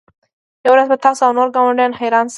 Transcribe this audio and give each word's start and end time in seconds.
یوه 0.65 0.73
ورځ 0.75 0.87
به 0.91 0.97
تاسو 1.05 1.21
او 1.27 1.31
نور 1.37 1.47
ګاونډیان 1.55 1.91
حیران 1.99 2.25
شئ 2.27 2.29